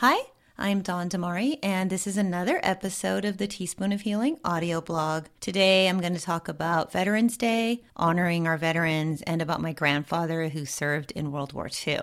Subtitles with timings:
[0.00, 0.16] Hi,
[0.56, 5.24] I'm Dawn Damari, and this is another episode of the Teaspoon of Healing audio blog.
[5.40, 10.50] Today I'm going to talk about Veterans Day, honoring our veterans, and about my grandfather
[10.50, 12.02] who served in World War II.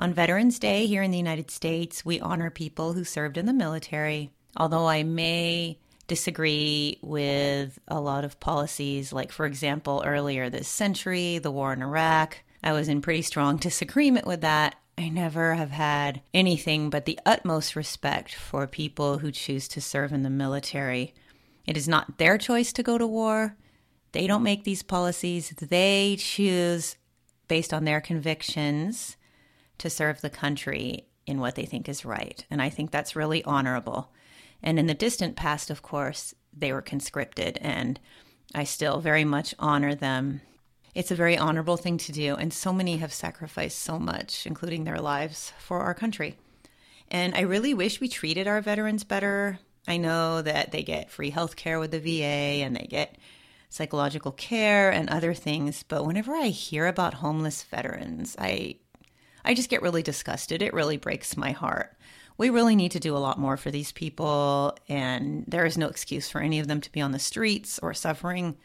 [0.00, 3.52] On Veterans Day here in the United States, we honor people who served in the
[3.52, 5.78] military, although I may
[6.08, 11.82] disagree with a lot of policies, like, for example, earlier this century, the war in
[11.82, 12.38] Iraq.
[12.64, 14.74] I was in pretty strong disagreement with that.
[14.98, 20.12] I never have had anything but the utmost respect for people who choose to serve
[20.12, 21.14] in the military.
[21.68, 23.54] It is not their choice to go to war.
[24.10, 25.50] They don't make these policies.
[25.50, 26.96] They choose,
[27.46, 29.16] based on their convictions,
[29.78, 32.44] to serve the country in what they think is right.
[32.50, 34.10] And I think that's really honorable.
[34.64, 38.00] And in the distant past, of course, they were conscripted, and
[38.52, 40.40] I still very much honor them
[40.94, 44.84] it's a very honorable thing to do, and so many have sacrificed so much, including
[44.84, 46.36] their lives, for our country.
[47.10, 49.58] And I really wish we treated our veterans better.
[49.86, 53.16] I know that they get free health care with the VA and they get
[53.70, 58.76] psychological care and other things, but whenever I hear about homeless veterans, I
[59.44, 60.60] I just get really disgusted.
[60.60, 61.96] It really breaks my heart.
[62.36, 65.88] We really need to do a lot more for these people, and there is no
[65.88, 68.56] excuse for any of them to be on the streets or suffering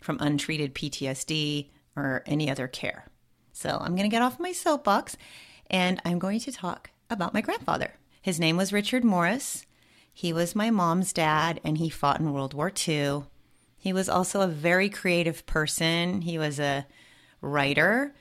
[0.00, 3.06] from untreated PTSD or any other care.
[3.52, 5.16] So I'm going to get off my soapbox
[5.70, 7.94] and I'm going to talk about my grandfather.
[8.22, 9.66] His name was Richard Morris.
[10.12, 13.24] He was my mom's dad and he fought in World War II.
[13.76, 16.22] He was also a very creative person.
[16.22, 16.86] He was a
[17.40, 18.14] writer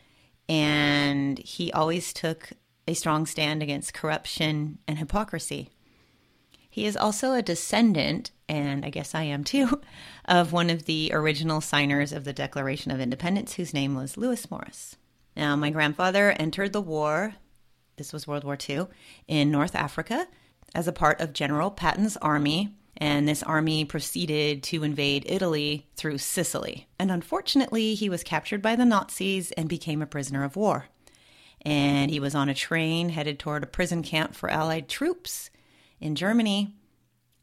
[0.47, 2.51] and he always took
[2.87, 5.69] a strong stand against corruption and hypocrisy.
[6.79, 9.81] He is also a descendant, and I guess I am too,
[10.25, 14.49] of one of the original signers of the Declaration of Independence, whose name was Lewis
[14.49, 14.95] Morris.
[15.35, 17.35] Now, my grandfather entered the war,
[17.97, 18.87] this was World War II,
[19.27, 20.25] in North Africa
[20.73, 22.73] as a part of General Patton's army.
[22.95, 26.87] And this army proceeded to invade Italy through Sicily.
[26.97, 30.85] And unfortunately, he was captured by the Nazis and became a prisoner of war.
[31.61, 35.49] And he was on a train headed toward a prison camp for Allied troops
[35.99, 36.73] in Germany,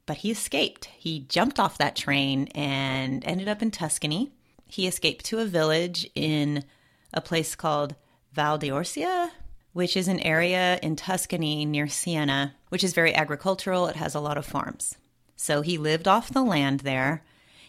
[0.06, 0.86] but he escaped.
[0.96, 4.32] He jumped off that train and ended up in Tuscany.
[4.68, 6.64] He escaped to a village in
[7.12, 7.94] a place called
[8.32, 9.32] Val d'Orcia,
[9.72, 13.86] which is an area in Tuscany near Siena, which is very agricultural.
[13.86, 14.96] It has a lot of farms.
[15.36, 17.22] So he lived off the land there,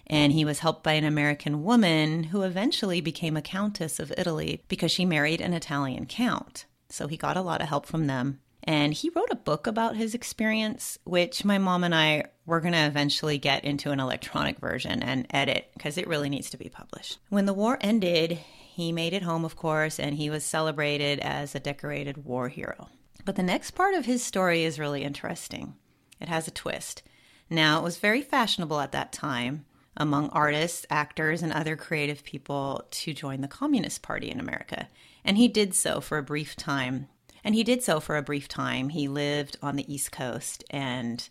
[0.08, 4.64] and he was helped by an American woman who eventually became a countess of Italy
[4.70, 6.66] because she married an Italian count.
[6.90, 8.40] So he got a lot of help from them.
[8.68, 12.74] And he wrote a book about his experience, which my mom and I were going
[12.74, 16.68] to eventually get into an electronic version and edit because it really needs to be
[16.68, 17.20] published.
[17.30, 21.56] When the war ended, he made it home, of course, and he was celebrated as
[21.56, 22.90] a decorated war hero.
[23.24, 25.76] But the next part of his story is really interesting.
[26.20, 27.04] It has a twist.
[27.50, 32.86] Now, it was very fashionable at that time among artists, actors, and other creative people
[32.92, 34.90] to join the Communist Party in America.
[35.24, 37.08] And he did so for a brief time
[37.44, 38.90] and he did so for a brief time.
[38.90, 40.64] He lived on the East Coast.
[40.70, 41.28] And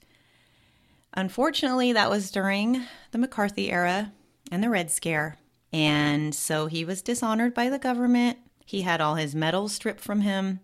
[1.15, 4.13] unfortunately, that was during the McCarthy era
[4.51, 5.39] and the Red Scare.
[5.73, 8.39] And so he was dishonored by the government.
[8.65, 10.61] He had all his medals stripped from him.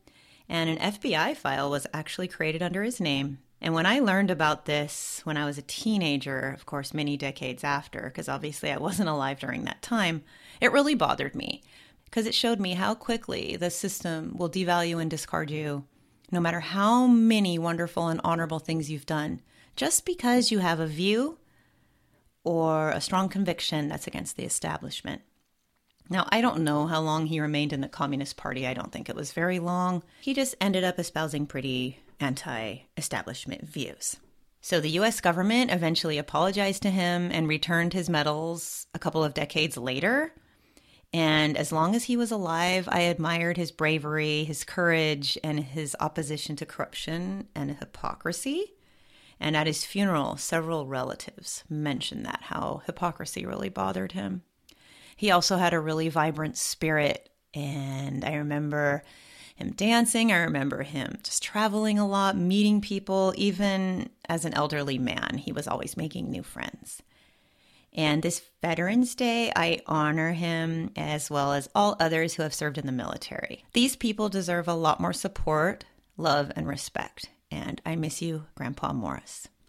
[0.49, 3.39] And an FBI file was actually created under his name.
[3.61, 7.63] And when I learned about this when I was a teenager, of course, many decades
[7.63, 10.25] after, because obviously I wasn't alive during that time,
[10.61, 11.63] it really bothered me
[12.13, 15.83] because it showed me how quickly the system will devalue and discard you,
[16.31, 19.41] no matter how many wonderful and honorable things you've done,
[19.77, 21.39] just because you have a view
[22.45, 25.23] or a strong conviction that's against the establishment.
[26.11, 28.67] Now, I don't know how long he remained in the Communist Party.
[28.67, 30.03] I don't think it was very long.
[30.21, 34.19] He just ended up espousing pretty anti establishment views.
[34.61, 39.33] So the US government eventually apologized to him and returned his medals a couple of
[39.33, 40.35] decades later.
[41.13, 45.95] And as long as he was alive, I admired his bravery, his courage, and his
[46.01, 48.73] opposition to corruption and hypocrisy.
[49.39, 54.43] And at his funeral, several relatives mentioned that, how hypocrisy really bothered him.
[55.17, 57.29] He also had a really vibrant spirit.
[57.53, 59.03] And I remember
[59.55, 60.33] him dancing.
[60.33, 63.35] I remember him just traveling a lot, meeting people.
[63.37, 67.03] Even as an elderly man, he was always making new friends.
[67.95, 72.79] And this Veterans Day, I honor him as well as all others who have served
[72.79, 73.65] in the military.
[73.73, 75.85] These people deserve a lot more support,
[76.17, 77.29] love, and respect.
[77.51, 79.49] And I miss you, Grandpa Morris.